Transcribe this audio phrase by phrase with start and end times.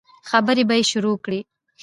[0.29, 1.39] خبرې به يې شروع کړې.